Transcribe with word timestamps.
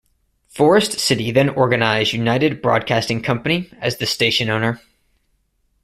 Forest 0.47 0.93
City 0.93 1.29
then 1.29 1.49
organized 1.49 2.13
United 2.13 2.59
Broadcasting 2.59 3.21
Company 3.21 3.69
as 3.81 3.97
the 3.97 4.07
station 4.07 4.49
owner. 4.49 4.81